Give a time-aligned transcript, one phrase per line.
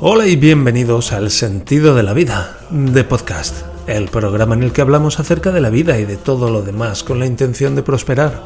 [0.00, 4.80] Hola y bienvenidos al Sentido de la Vida de Podcast, el programa en el que
[4.80, 8.44] hablamos acerca de la vida y de todo lo demás con la intención de prosperar.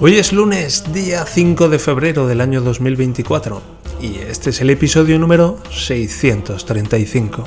[0.00, 3.62] Hoy es lunes, día 5 de febrero del año 2024
[4.02, 7.42] y este es el episodio número 635.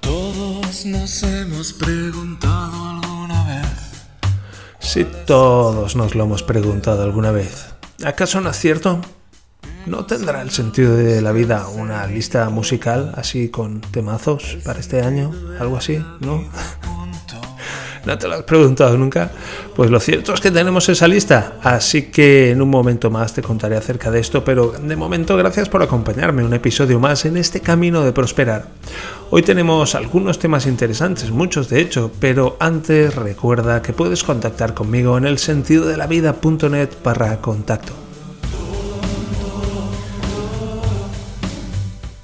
[0.00, 4.06] Todos nos hemos preguntado alguna vez.
[4.78, 7.74] Si todos nos lo hemos preguntado alguna vez,
[8.04, 9.00] ¿acaso no es cierto?
[9.86, 15.02] ¿No tendrá el sentido de la vida una lista musical así con temazos para este
[15.02, 15.30] año?
[15.60, 16.02] ¿Algo así?
[16.20, 16.42] ¿No?
[18.06, 19.30] ¿No te lo has preguntado nunca?
[19.74, 23.42] Pues lo cierto es que tenemos esa lista, así que en un momento más te
[23.42, 27.60] contaré acerca de esto, pero de momento gracias por acompañarme un episodio más en este
[27.60, 28.68] camino de prosperar.
[29.30, 35.16] Hoy tenemos algunos temas interesantes, muchos de hecho, pero antes recuerda que puedes contactar conmigo
[35.16, 35.86] en el sentido
[37.02, 38.03] barra contacto.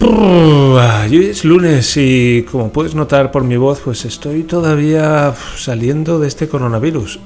[0.03, 6.29] Hoy es lunes y como puedes notar por mi voz, pues estoy todavía saliendo de
[6.29, 7.21] este coronavirus.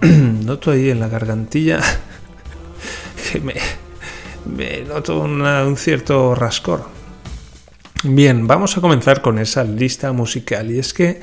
[0.44, 1.80] Noto ahí en la gargantilla
[3.32, 3.54] que me,
[4.56, 6.84] me noto un cierto rascor.
[8.02, 10.70] Bien, vamos a comenzar con esa lista musical.
[10.70, 11.20] Y es que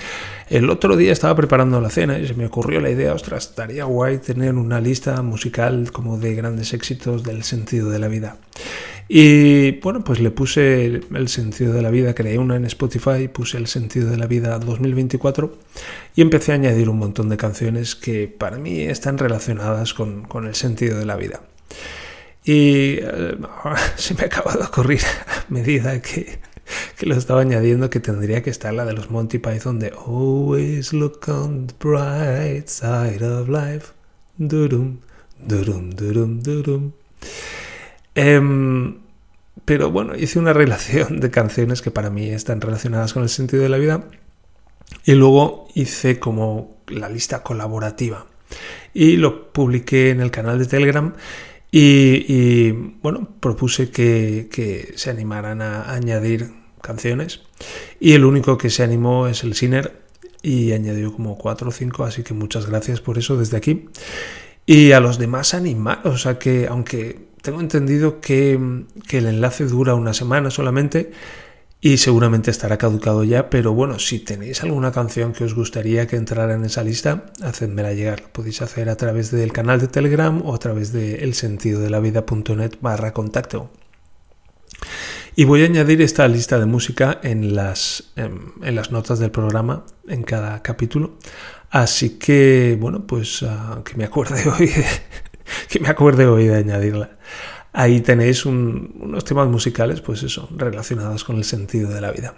[0.49, 3.85] el otro día estaba preparando la cena y se me ocurrió la idea, ostras, estaría
[3.85, 8.37] guay tener una lista musical como de grandes éxitos del sentido de la vida.
[9.07, 13.57] Y bueno, pues le puse el sentido de la vida, creé una en Spotify, puse
[13.57, 15.57] el sentido de la vida 2024
[16.15, 20.47] y empecé a añadir un montón de canciones que para mí están relacionadas con, con
[20.47, 21.41] el sentido de la vida.
[22.45, 23.37] Y eh,
[23.95, 26.39] se me acaba de ocurrir a medida que,
[26.97, 30.93] que lo estaba añadiendo que tendría que estar la de los Monty Python de Always
[30.93, 33.93] look on the bright side of life.
[34.37, 34.99] Durum,
[35.39, 36.93] durum, durum, durum.
[38.15, 38.99] Em,
[39.65, 43.63] pero bueno, hice una relación de canciones que para mí están relacionadas con el sentido
[43.63, 44.05] de la vida.
[45.05, 48.25] Y luego hice como la lista colaborativa.
[48.93, 51.13] Y lo publiqué en el canal de Telegram.
[51.71, 52.71] Y,
[53.01, 57.41] bueno, propuse que, se animaran a añadir canciones.
[57.99, 60.03] Y el único que se animó es el Siner.
[60.41, 62.03] Y añadió como 4 o 5.
[62.03, 63.87] Así que muchas gracias por eso desde aquí.
[64.65, 70.13] Y a los demás animaros a que, aunque tengo entendido que, el enlace dura una
[70.13, 71.11] semana solamente
[71.81, 76.15] y seguramente estará caducado ya, pero bueno, si tenéis alguna canción que os gustaría que
[76.15, 78.21] entrara en esa lista, hacedmela llegar.
[78.21, 83.13] Lo podéis hacer a través del canal de Telegram o a través de elsentidodelavida.net barra
[83.13, 83.69] contacto.
[85.35, 89.31] Y voy a añadir esta lista de música en las, em, en, las notas del
[89.31, 91.17] programa, en cada capítulo.
[91.71, 94.71] Así que, bueno, pues ah, que me acuerde hoy
[95.69, 97.11] que me acuerde hoy de añadirla.
[97.71, 102.35] Ahí tenéis unos temas musicales, pues eso, relacionados con el sentido de la vida.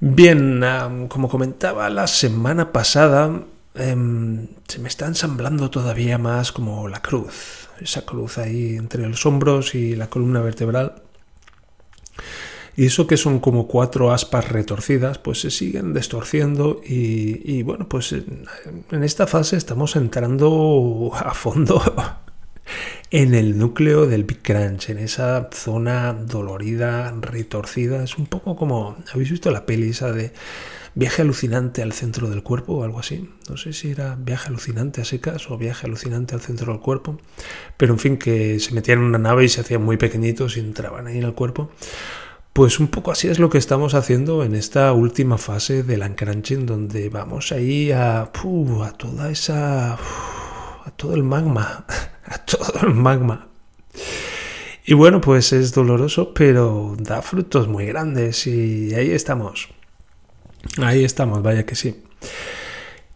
[0.00, 0.60] Bien,
[1.08, 3.44] como comentaba la semana pasada,
[3.74, 9.24] em, se me está ensamblando todavía más como la cruz, esa cruz ahí entre los
[9.24, 11.02] hombros y la columna vertebral.
[12.76, 18.12] Y eso que son como cuatro aspas retorcidas, pues se siguen destorciendo y, bueno, pues
[18.12, 21.80] en esta fase estamos entrando a fondo
[23.10, 28.02] en el núcleo del Big Crunch, en esa zona dolorida, retorcida.
[28.02, 30.32] Es un poco como, ¿habéis visto la peli esa de
[30.96, 33.30] viaje alucinante al centro del cuerpo o algo así?
[33.48, 37.18] No sé si era viaje alucinante a secas o viaje alucinante al centro del cuerpo,
[37.76, 40.60] pero en fin, que se metían en una nave y se hacían muy pequeñitos y
[40.60, 41.70] entraban ahí en el cuerpo.
[42.54, 46.66] Pues un poco así es lo que estamos haciendo en esta última fase del uncrunching,
[46.66, 49.94] donde vamos ahí a, a toda esa.
[49.94, 51.84] a todo el magma,
[52.24, 53.48] a todo el magma.
[54.86, 59.70] Y bueno, pues es doloroso, pero da frutos muy grandes y ahí estamos.
[60.80, 62.04] Ahí estamos, vaya que sí.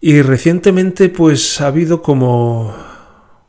[0.01, 2.75] Y recientemente pues ha habido como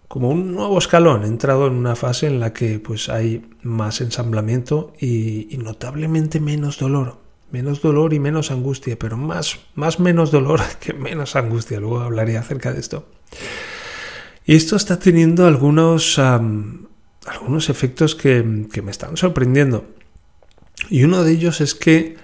[0.09, 4.02] como un nuevo escalón, he entrado en una fase en la que pues hay más
[4.02, 7.19] ensamblamiento y, notablemente menos dolor,
[7.51, 12.38] menos dolor y menos angustia, pero más, más menos dolor que menos angustia, luego hablaré
[12.39, 13.07] acerca de esto.
[14.45, 19.86] Y esto está teniendo algunos, algunos efectos que, que me están sorprendiendo.
[20.89, 22.18] Y uno de ellos es que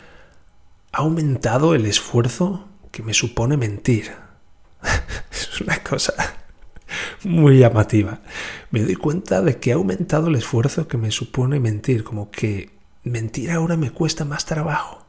[0.92, 4.12] ha aumentado el esfuerzo que me supone mentir.
[5.32, 6.45] es una cosa
[7.24, 8.20] muy llamativa.
[8.72, 12.72] Me doy cuenta de que ha aumentado el esfuerzo que me supone mentir, como que
[13.04, 15.06] mentir ahora me cuesta más trabajo.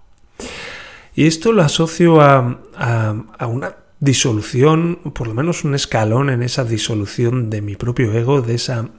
[1.14, 6.64] Y esto lo asocio a, a, una disolución, por lo menos un escalón en esa
[6.64, 8.90] disolución de mi propio ego, de esa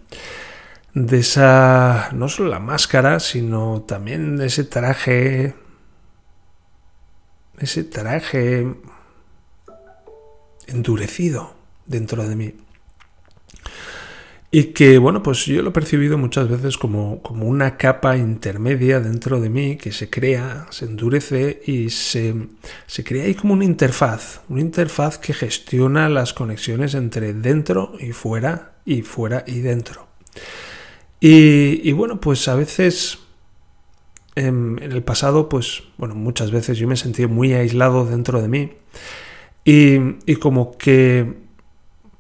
[1.06, 5.54] de esa, no solo la máscara, sino también ese traje,
[7.60, 8.66] ese traje
[10.66, 11.54] endurecido
[11.86, 12.56] dentro de mí.
[14.50, 19.02] Y que, bueno, pues yo lo he percibido muchas veces como, como una capa intermedia
[19.02, 22.34] dentro de mí que se crea, se endurece y se,
[22.86, 28.14] se crea ahí como una interfaz, una interfaz que gestiona las conexiones entre dentro y
[28.14, 30.08] fuera y fuera y dentro.
[31.20, 33.20] Y, bueno, pues a veces
[34.36, 38.42] en, en, el pasado, pues bueno, muchas veces yo me he sentido muy aislado dentro
[38.42, 38.72] de mí
[39.66, 41.47] y, y como que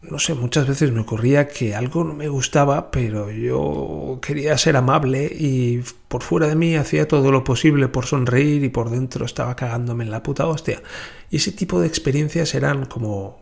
[0.10, 4.78] no sé, muchas veces me ocurría que algo no me gustaba, pero yo quería ser
[4.78, 9.26] amable y por fuera de mí hacía todo lo posible por sonreír y por dentro
[9.26, 10.82] estaba cagándome en la puta hostia.
[11.30, 13.40] Y ese tipo de experiencias eran como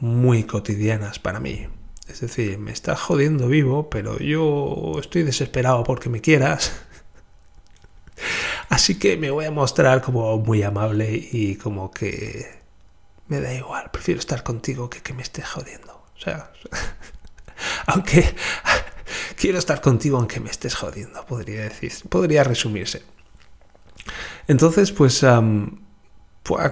[0.00, 1.66] muy cotidianas para mí.
[2.08, 6.72] Es decir, me estás jodiendo vivo, pero yo estoy desesperado porque me quieras.
[8.68, 12.58] Así que me voy a mostrar como muy amable y como que
[13.28, 15.87] me da igual, prefiero estar contigo que que me estés jodiendo.
[16.18, 16.50] O sea,
[17.86, 18.24] aunque
[19.36, 23.02] quiero estar contigo aunque me estés jodiendo, podría decir, podría resumirse.
[24.46, 25.24] Entonces, pues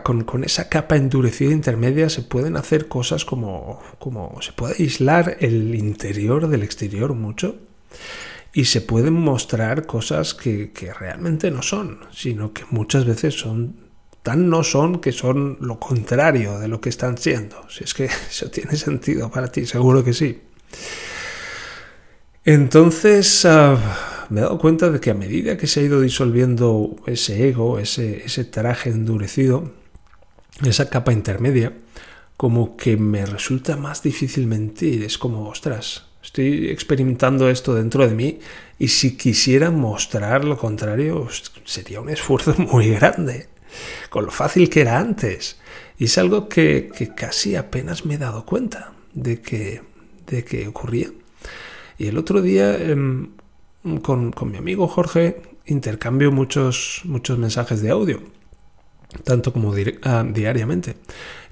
[0.03, 5.37] con, con, esa capa endurecida intermedia se pueden hacer cosas como, como se puede aislar
[5.41, 7.57] el interior del exterior mucho
[8.55, 13.86] y se pueden mostrar cosas que, que realmente no son, sino que muchas veces son
[14.26, 17.70] tan no son que son lo contrario de lo que están siendo.
[17.70, 20.40] Si es que eso tiene sentido para ti, seguro que sí.
[22.44, 26.96] Entonces ah, me he dado cuenta de que a medida que se ha ido disolviendo
[27.06, 29.70] ese ego, ese, ese traje endurecido,
[30.64, 31.75] esa capa intermedia,
[32.37, 35.05] como que me resulta más difícil mentir.
[35.05, 38.40] Es como, ostras, estoy experimentando esto dentro de mí
[38.76, 41.28] y si quisiera mostrar lo contrario,
[41.64, 43.55] sería un esfuerzo muy grande
[44.11, 45.59] con lo fácil que era antes.
[45.99, 49.83] Y es algo que, casi apenas me he dado cuenta de que,
[50.27, 51.11] de que ocurría.
[51.99, 53.31] Y el otro día em,
[54.03, 58.21] con, mi amigo Jorge intercambio muchos, muchos mensajes de audio,
[59.25, 60.97] tanto como ah, diariamente.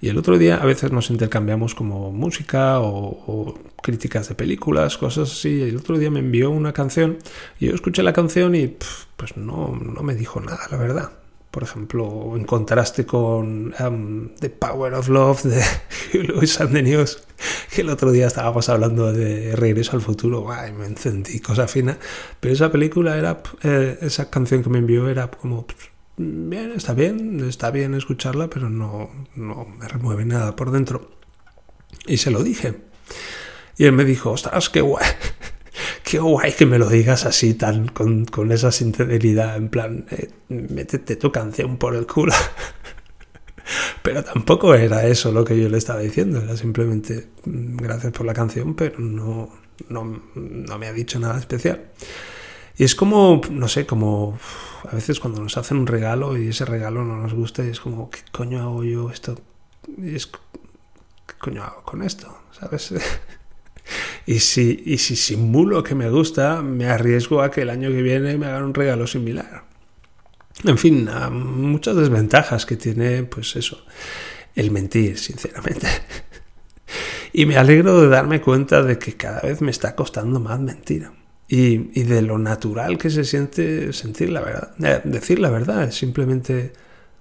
[0.02, 5.32] Y el otro día a veces nos intercambiamos como música o, críticas de películas, cosas
[5.32, 5.49] así.
[5.49, 7.19] Y el otro día me envió una canción
[7.58, 8.76] y yo escuché la canción y
[9.17, 11.23] pues no, no me dijo nada, la verdad
[11.54, 15.62] por ejemplo, en contraste con um, The Power of Love de
[16.24, 16.74] Lewis and
[17.70, 21.96] que el otro día estábamos hablando de Regreso al Futuro, Ay, me encendí, cosa fina,
[22.40, 25.64] pero esa película era, eh, esa canción que me envió era como,
[26.16, 31.12] bien, está bien, está bien escucharla, pero no, no me remueve nada por dentro.
[32.08, 32.80] Y se lo dije.
[33.76, 35.06] Y él me dijo, ostras, qué guay
[36.14, 41.16] qué guay que me lo digas así, tan con, esa sinceridad, en plan, eh, métete
[41.16, 42.32] tu canción por el culo.
[44.02, 48.26] pero tampoco era eso lo que yo le estaba diciendo, era simplemente mm, gracias por
[48.26, 49.50] la canción, pero no,
[49.88, 51.87] no, no me ha dicho nada especial.
[52.76, 54.38] Y es como, no sé, como
[54.88, 57.81] a veces cuando nos hacen un regalo y ese regalo no nos gusta y es
[57.81, 59.37] como, ¿qué coño hago yo esto?
[59.99, 62.38] Y es, ¿qué coño hago con esto?
[62.52, 62.94] ¿Sabes?
[64.26, 68.02] Y si, y si simulo que me gusta, me arriesgo a que el año que
[68.02, 69.64] viene me hagan un regalo similar.
[70.64, 73.84] En fin, muchas desventajas que tiene, pues eso,
[74.54, 75.86] el mentir, sinceramente.
[77.36, 81.10] Y me alegro de darme cuenta de que cada vez me está costando más mentir.
[81.48, 84.72] Y, y de lo natural que se siente sentir la verdad.
[84.81, 86.72] Eh, decir la verdad es simplemente,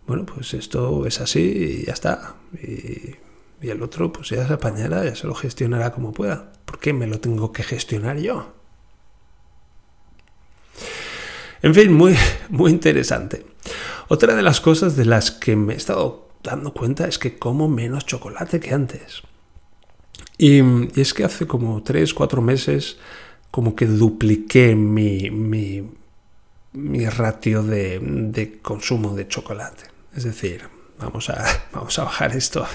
[0.06, 1.40] bueno, pues esto es así
[1.82, 2.36] y ya está.
[2.62, 3.16] Y
[3.64, 6.52] y el otro pues ya se apañará, ya se lo gestionará como pueda.
[6.74, 8.52] ¿Por qué me lo tengo que gestionar yo?
[11.62, 12.16] En fin, muy,
[12.50, 13.46] muy interesante.
[14.08, 17.70] Otra de las cosas de las que me he estado dando cuenta es que como
[17.70, 19.22] menos chocolate que antes.
[20.40, 20.64] Y,
[21.00, 22.98] es que hace como 3, 4 meses
[23.52, 25.88] como que dupliqué mi, mi,
[26.72, 29.84] mi ratio de, de, consumo de chocolate.
[30.16, 30.64] Es decir,
[30.98, 32.66] vamos a, vamos a bajar esto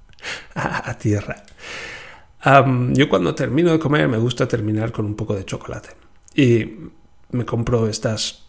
[0.54, 1.44] a, tierra.
[2.44, 5.90] Yo cuando termino de comer me gusta terminar con un poco de chocolate.
[6.34, 6.90] Y
[7.30, 8.46] me compro estas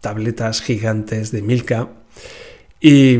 [0.00, 1.88] tabletas gigantes de Milka.
[2.80, 3.18] Y,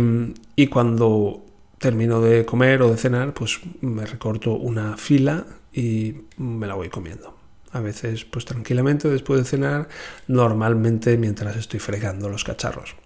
[0.54, 1.44] y cuando
[1.78, 6.88] termino de comer o de cenar, pues me recorto una fila y me la voy
[6.88, 7.36] comiendo.
[7.72, 9.88] A veces, pues tranquilamente después de cenar,
[10.26, 12.96] normalmente mientras estoy fregando los cacharros.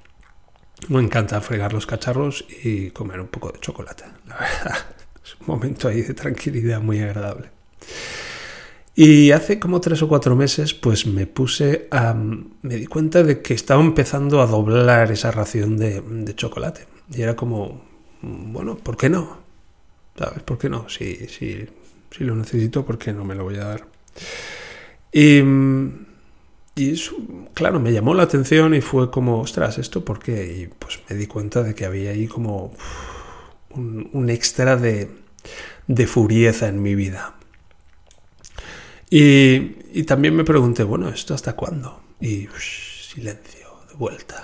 [0.88, 4.04] Me encanta fregar los cacharros y comer un poco de chocolate.
[4.26, 4.78] La verdad,
[5.24, 7.50] es un momento ahí de tranquilidad muy agradable.
[8.94, 12.14] Y hace como tres o cuatro meses, pues me puse a.
[12.14, 16.86] Me di cuenta de que estaba empezando a doblar esa ración de, chocolate.
[17.10, 17.82] Y era como,
[18.20, 19.38] bueno, ¿por qué no?
[20.18, 20.42] ¿Sabes?
[20.42, 20.88] ¿Por qué no?
[20.90, 21.66] Si, si,
[22.10, 23.86] si lo necesito, ¿por qué no me lo voy a dar?
[25.10, 25.40] Y,
[26.74, 27.16] y eso,
[27.54, 30.44] claro, me llamó la atención y fue como, ostras, ¿esto por qué?
[30.54, 32.74] Y pues me di cuenta de que había ahí como
[33.74, 35.08] un, extra de,
[35.86, 37.34] de furieza en mi vida.
[39.10, 42.02] Y, también me pregunté, bueno, ¿esto hasta cuándo?
[42.20, 44.42] Y silencio, de vuelta.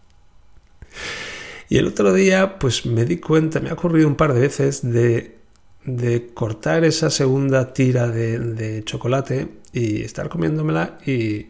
[1.68, 4.80] y el otro día, pues me di cuenta, me ha ocurrido un par de veces
[4.82, 5.38] de,
[5.84, 11.48] de cortar esa segunda tira de, de, chocolate y estar comiéndomela y,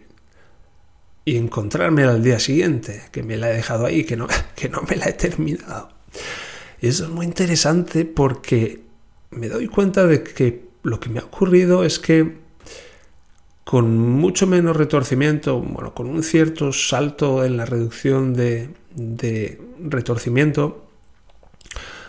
[1.24, 4.82] y encontrarme al día siguiente, que me la he dejado ahí, que no, que no
[4.82, 5.99] me la he terminado.
[6.80, 8.82] Eso es muy interesante porque
[9.30, 12.38] me doy cuenta de que lo que me ha ocurrido es que
[13.64, 20.88] con mucho menos retorcimiento, bueno, con un cierto salto en la reducción de, de retorcimiento,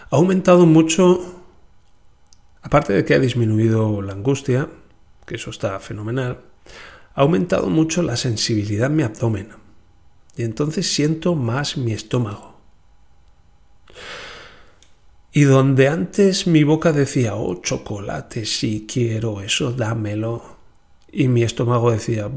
[0.10, 1.44] ha aumentado mucho,
[2.62, 4.70] aparte de que ha disminuido la angustia,
[5.26, 6.42] que eso está fenomenal,
[7.14, 9.50] ha aumentado mucho la sensibilidad en mi abdomen.
[10.36, 12.51] Y entonces siento más mi estómago.
[15.34, 20.44] Y donde antes mi boca decía, oh, chocolate, sí quiero eso, dámelo.
[21.12, 22.30] Y mi estómago decía...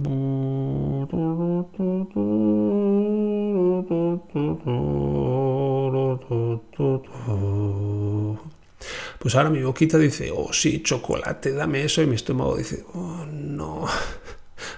[9.18, 12.02] Pues ahora mi boquita dice, oh sí, chocolate, dame eso.
[12.02, 13.86] Y mi estómago dice, oh no,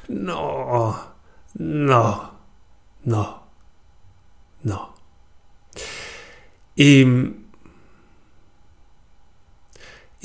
[0.08, 0.96] no,
[1.54, 2.30] no,
[3.04, 3.42] no,
[4.62, 4.95] no.
[6.76, 7.04] Y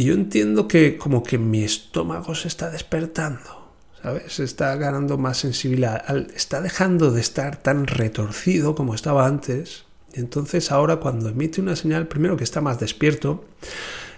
[0.02, 4.40] y yo entiendo que como que mi estómago se está despertando, ¿sabes?
[4.40, 6.04] Está ganando más sensibilidad,
[6.36, 9.86] está dejando de estar tan retorcido como estaba antes.
[10.14, 13.46] Y entonces ahora cuando emite una señal, primero que está más despierto,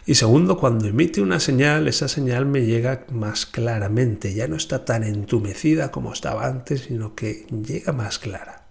[0.05, 4.85] y segundo, cuando emite una señal, esa señal me llega más claramente, ya no está
[4.85, 8.65] tan entumecida como estaba antes, sino que llega más clara.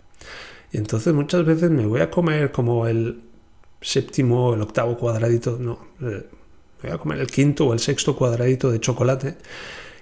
[0.72, 3.31] Y entonces muchas veces me voy a comer como el
[3.82, 8.80] séptimo, el octavo cuadradito, no, voy a comer el quinto o el sexto cuadradito de
[8.80, 9.36] chocolate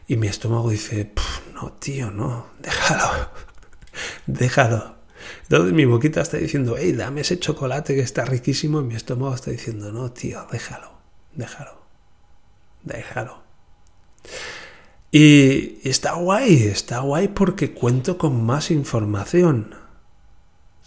[0.06, 1.12] y mi estómago dice,
[1.54, 3.30] no, tío, no, déjalo,
[4.26, 4.96] déjalo.
[5.42, 9.34] Entonces mi boquita está diciendo, hey, dame ese chocolate que está riquísimo y mi estómago
[9.34, 10.92] está diciendo, no, tío, déjalo,
[11.34, 11.82] déjalo,
[12.82, 13.42] déjalo.
[15.12, 19.74] Y está guay, está guay porque cuento con más información.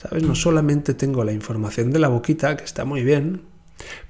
[0.03, 0.23] ¿Sabes?
[0.23, 3.41] No solamente tengo la información de la boquita, que está muy bien,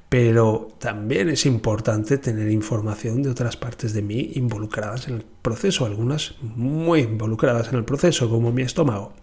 [0.10, 5.86] pero también es importante tener información de otras partes de mí involucradas en el proceso,
[5.86, 9.14] algunas muy involucradas en el proceso, como mi estómago.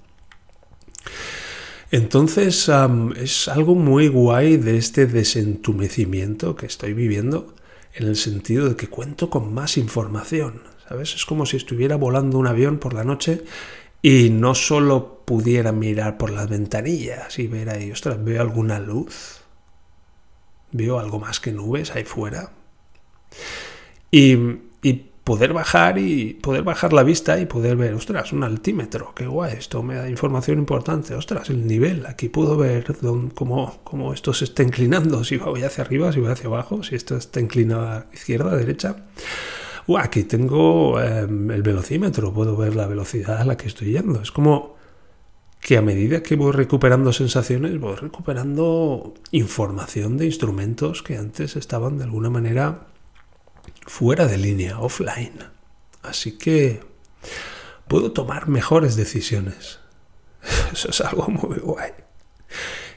[1.93, 2.71] Entonces
[3.17, 7.55] es algo muy guay de este desentumecimiento que estoy viviendo,
[7.95, 11.15] en el sentido de que cuento con más información, ¿sabes?
[11.17, 13.43] Es como si estuviera volando un avión por la noche
[14.03, 19.43] y no solo pudiera mirar por las ventanillas y ver ahí, ostras, veo alguna luz,
[20.73, 22.53] veo algo más que nubes ahí fuera.
[24.11, 24.37] Y,
[24.83, 29.27] y, poder bajar y poder bajar la vista y poder ver, ostras, un altímetro, qué
[29.27, 32.97] guay, esto me da información importante, ostras, el nivel, aquí puedo ver
[33.35, 36.97] cómo, cómo esto se está inclinando, si voy hacia arriba, si voy hacia abajo, si
[36.97, 38.97] esto está inclinado a izquierda, derecha.
[39.99, 44.21] Aquí tengo eh, el velocímetro, puedo ver la velocidad a la que estoy yendo.
[44.23, 44.77] Es como
[45.61, 51.99] que a medida que voy recuperando sensaciones, voy recuperando información de instrumentos que antes estaban
[51.99, 52.87] de alguna manera
[53.87, 55.39] fuera de línea, offline.
[56.03, 56.81] Así que
[57.89, 59.81] puedo tomar mejores decisiones.
[60.73, 61.91] Eso es algo muy guay.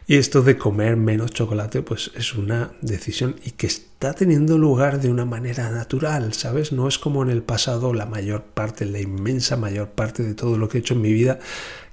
[0.05, 5.00] Y esto de comer menos chocolate, pues es una decisión y que está teniendo lugar
[5.00, 6.74] de una manera natural, ¿sabes?
[6.74, 10.57] No es como en el pasado la mayor parte, la inmensa mayor parte de todo
[10.57, 11.39] lo que he hecho en mi vida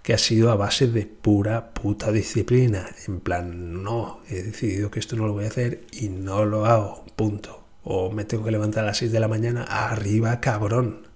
[0.02, 2.88] que ha sido a base de pura puta disciplina.
[3.06, 6.66] En plan, no, he decidido que esto no lo voy a hacer y no lo
[6.66, 7.62] hago, punto.
[7.84, 11.06] O me tengo que levantar a las 6 de la mañana, arriba cabrón,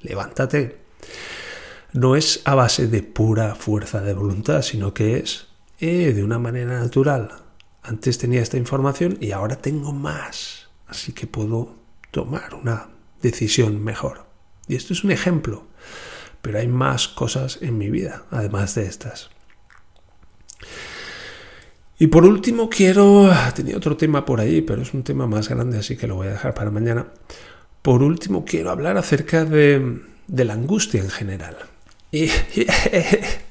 [0.00, 0.78] levántate.
[1.92, 5.49] No es a base de pura fuerza de voluntad, sino que es
[5.80, 7.30] eh, de una manera natural.
[7.82, 10.68] Antes tenía esta información y ahora tengo más.
[10.86, 11.76] Así que puedo
[12.10, 12.90] tomar una
[13.22, 14.26] decisión mejor.
[14.68, 15.70] Y esto es un ejemplo
[16.42, 19.30] pero hay más cosas en mi vida, además de estas.
[21.98, 25.78] Y por último quiero, tenía otro tema por ahí, pero es un tema más grande,
[25.78, 27.08] así que lo voy a dejar para mañana.
[27.82, 31.56] por último, quiero hablar acerca de, la angustia en general.
[32.10, 32.26] Y,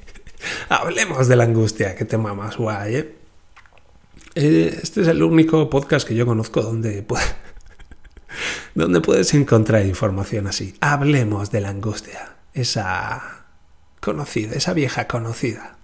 [0.67, 3.15] hablemos de la angustia, que tema más guay.
[4.35, 7.05] Este es el único podcast que yo conozco donde,
[8.75, 10.75] donde puedes encontrar información así.
[10.81, 13.45] Hablemos de la angustia, esa
[13.99, 15.77] conocida, esa vieja conocida.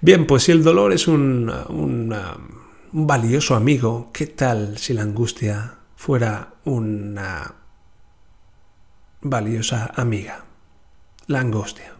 [0.00, 5.78] Bien, pues si el dolor es un, un valioso amigo, ¿qué tal si la angustia
[5.96, 7.54] fuera una
[9.22, 10.44] valiosa amiga?
[11.26, 11.93] La angustia.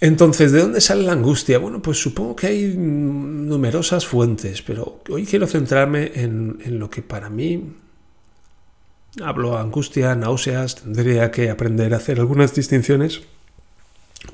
[0.00, 1.58] Entonces, ¿de dónde sale la angustia?
[1.58, 7.30] Bueno, pues supongo que hay numerosas fuentes, pero hoy quiero centrarme en, lo que para
[7.30, 7.76] mí
[9.22, 13.22] hablo angustia, náuseas, tendría que aprender a hacer algunas distinciones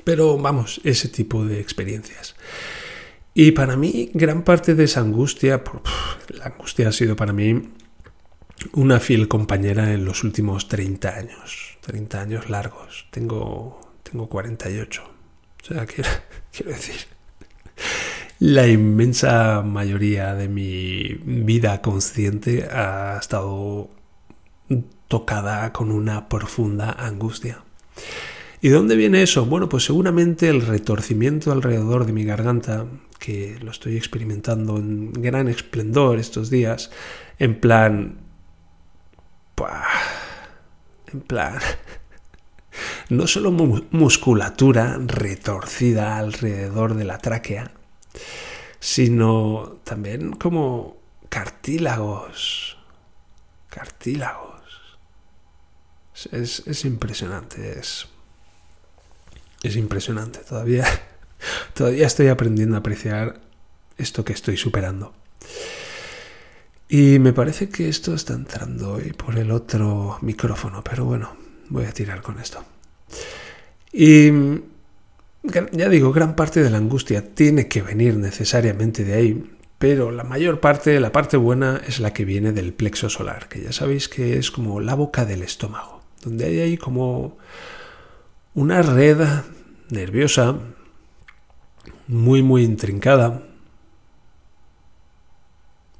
[0.04, 2.34] pero vamos, ese tipo de experiencias.
[3.34, 5.62] Y para mí, gran parte de esa angustia,
[6.28, 7.70] la angustia ha sido para mí
[8.74, 13.06] una fiel compañera en los últimos 30 años, 30 años largos.
[13.10, 15.11] Tengo, tengo 48.
[15.62, 15.86] O sea,
[16.52, 16.96] quiero, decir,
[18.40, 23.90] la inmensa mayoría de mi vida consciente ha estado
[25.08, 27.62] tocada con una profunda angustia.
[28.60, 29.44] ¿Y de dónde viene eso?
[29.44, 32.86] Bueno, pues seguramente el retorcimiento alrededor de mi garganta,
[33.18, 36.90] que lo estoy experimentando en gran esplendor estos días,
[37.38, 38.18] en plan...
[41.12, 41.58] En plan...
[43.12, 47.72] No solo musculatura retorcida alrededor de la tráquea,
[48.80, 50.96] sino también como
[51.28, 52.78] cartílagos.
[53.68, 54.62] Cartílagos.
[56.30, 58.08] Es, es impresionante, es
[59.62, 60.40] es impresionante.
[60.40, 60.86] Todavía,
[61.74, 63.40] todavía estoy aprendiendo a apreciar
[63.96, 65.14] esto que estoy superando.
[66.88, 71.36] Y me parece que esto está entrando hoy por el otro micrófono, pero bueno,
[71.68, 72.64] voy a tirar con esto.
[73.92, 74.30] Y
[75.72, 80.24] ya digo, gran parte de la angustia tiene que venir necesariamente de ahí, pero la
[80.24, 84.08] mayor parte, la parte buena, es la que viene del plexo solar, que ya sabéis
[84.08, 87.36] que es como la boca del estómago, donde hay ahí como
[88.54, 89.18] una red
[89.90, 90.56] nerviosa,
[92.06, 93.42] muy, muy intrincada,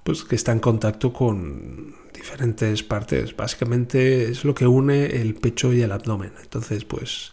[0.04, 3.36] pues que está en contacto con diferentes partes.
[3.36, 6.32] Básicamente es lo que une el pecho y el abdomen.
[6.42, 7.32] Entonces, pues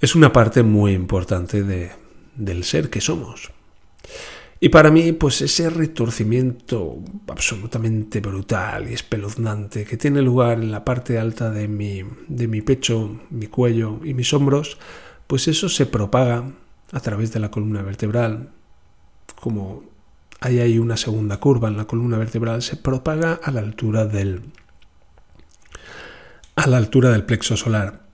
[0.00, 1.92] es una parte muy importante de,
[2.34, 3.50] del ser que somos.
[4.58, 10.84] Y para mí, pues ese retorcimiento absolutamente brutal y espeluznante que tiene lugar en la
[10.84, 14.78] parte alta de mi, de mi pecho, mi cuello y mis hombros,
[15.26, 16.52] pues eso se propaga
[16.92, 18.50] a través de la columna vertebral.
[19.40, 19.84] Como
[20.40, 24.40] hay ahí una segunda curva en la columna vertebral, se propaga a la altura del,
[26.54, 28.05] a la altura del plexo solar.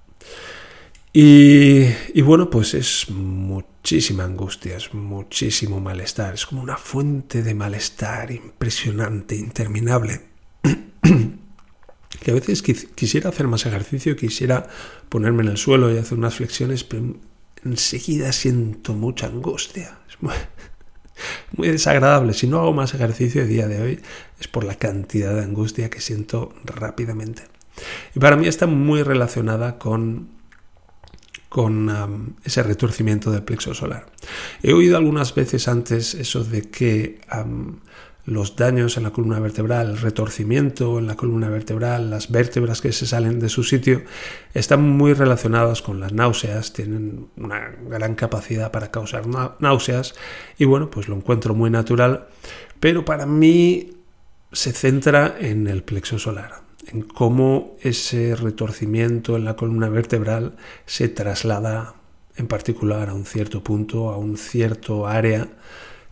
[1.14, 8.31] Y, bueno, pues es muchísima angustia, es muchísimo malestar, es como una fuente de malestar
[8.31, 10.22] impresionante, interminable.
[10.62, 14.68] que a veces quisiera hacer más ejercicio, quisiera
[15.11, 17.16] ponerme en el suelo y hacer unas flexiones, pero
[17.62, 19.98] enseguida siento mucha angustia.
[20.09, 20.35] Es muy,
[21.57, 22.33] muy desagradable.
[22.33, 24.01] Si no hago más ejercicio el día de hoy
[24.40, 27.42] es por la cantidad de angustia que siento rápidamente.
[28.14, 30.41] Y para mí está muy relacionada con
[31.52, 34.06] con ese retorcimiento del plexo solar.
[34.62, 37.20] He oído algunas veces antes eso de que
[38.24, 42.90] los daños en la columna vertebral, el retorcimiento en la columna vertebral, las vértebras que
[42.92, 44.00] se salen de su sitio,
[44.54, 49.24] están muy relacionadas con las náuseas, tienen una gran capacidad para causar
[49.58, 50.14] náuseas
[50.56, 52.28] y bueno, pues lo encuentro muy natural,
[52.80, 53.90] pero para mí
[54.52, 61.08] se centra en el plexo solar en cómo ese retorcimiento en la columna vertebral se
[61.08, 61.94] traslada
[62.36, 65.48] en particular a un cierto punto, a un cierto área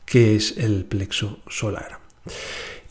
[0.04, 1.98] que es el plexo solar.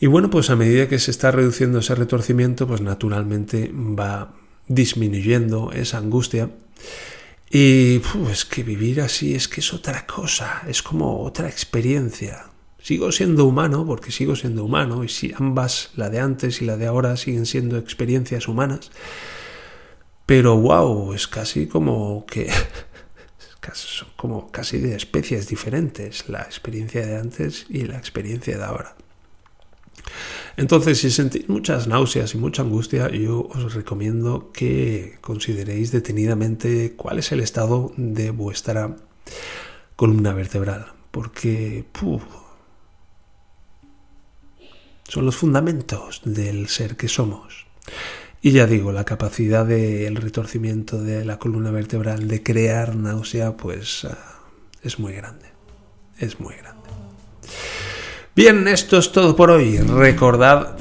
[0.00, 4.32] Y bueno, pues a medida que se está reduciendo ese retorcimiento, pues naturalmente va
[4.66, 6.50] disminuyendo esa angustia.
[7.50, 12.46] Y pues que vivir así es que es otra cosa, es como otra experiencia.
[12.82, 16.76] Sigo siendo humano porque sigo siendo humano y si ambas, la de antes y la
[16.76, 18.90] de ahora, siguen siendo experiencias humanas.
[20.26, 22.50] Pero wow, es casi como que
[23.72, 28.96] son como casi de especies diferentes la experiencia de antes y la experiencia de ahora.
[30.56, 37.18] Entonces, si sentís muchas náuseas y mucha angustia, yo os recomiendo que consideréis detenidamente cuál
[37.18, 38.96] es el estado de vuestra
[39.96, 41.84] columna vertebral, porque
[45.10, 47.66] son los fundamentos del ser que somos.
[48.40, 54.04] Y ya digo, la capacidad del retorcimiento de la columna vertebral de crear náusea, pues
[54.04, 54.16] ah,
[54.84, 55.46] es muy grande.
[56.16, 56.88] Es muy grande.
[58.36, 59.78] Bien, esto es todo por hoy.
[59.78, 60.76] Recordad,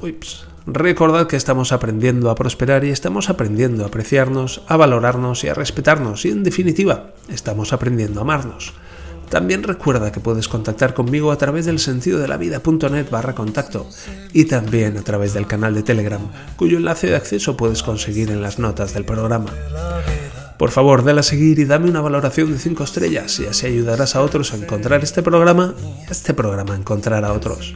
[0.67, 5.55] recordad que estamos aprendiendo a prosperar y estamos aprendiendo a apreciarnos, a valorarnos y a
[5.55, 6.23] respetarnos.
[6.25, 8.73] Y en definitiva, estamos aprendiendo a amarnos.
[9.29, 13.87] También recuerda que puedes contactar conmigo a través del sentido de la vida.net barra contacto
[14.33, 16.21] y también a través del canal de Telegram,
[16.55, 19.53] cuyo enlace de acceso puedes conseguir en las notas del programa.
[20.59, 24.17] Por favor, dale a seguir y dame una valoración de 5 estrellas y así ayudarás
[24.17, 27.75] a otros a encontrar este programa y a este programa a encontrar a otros.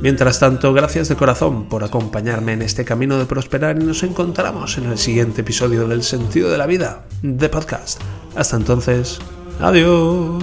[0.00, 4.78] Mientras tanto, gracias de corazón por acompañarme en este camino de prosperar y nos encontramos
[4.78, 8.00] en el siguiente episodio del Sentido de la Vida de podcast.
[8.34, 9.18] Hasta entonces,
[9.60, 10.42] adiós.